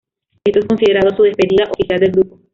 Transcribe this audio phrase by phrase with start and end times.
[0.43, 2.39] Esto es considerado su despedida oficial del grupo.